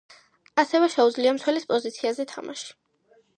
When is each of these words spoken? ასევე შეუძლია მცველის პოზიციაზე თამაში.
ასევე 0.61 0.87
შეუძლია 0.93 1.33
მცველის 1.39 1.69
პოზიციაზე 1.73 2.27
თამაში. 2.33 2.73